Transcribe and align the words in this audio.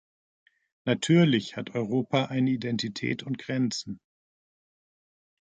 Natürlich 0.85 1.57
hat 1.57 1.75
Europa 1.75 2.25
eine 2.25 2.49
Identität 2.49 3.21
und 3.21 3.37
Grenzen. 3.37 3.99